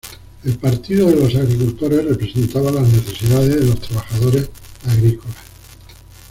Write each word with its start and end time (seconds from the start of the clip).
El 0.43 0.57
Partido 0.57 1.05
de 1.11 1.15
los 1.15 1.35
Agricultores 1.35 2.03
representaba 2.03 2.71
las 2.71 2.89
necesidades 2.91 3.53
de 3.53 3.65
los 3.67 3.79
trabajadores 3.81 4.49
agrícolas. 4.89 5.35